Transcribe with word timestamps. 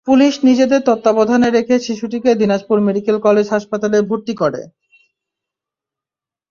Police 0.07 0.33
নিজেদের 0.43 0.81
তত্ত্বাবধানে 0.81 1.49
রেখে 1.49 1.75
শিশুটিকে 1.79 2.29
দিনাজপুর 2.35 2.77
মেডিকেল 2.81 3.17
কলেজ 3.19 3.45
হাসপাতালে 3.49 3.97
ভর্তি 4.01 4.33
করে। 4.35 4.61